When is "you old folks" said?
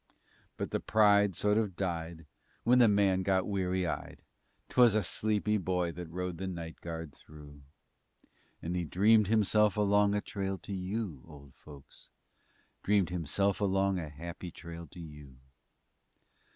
10.73-12.09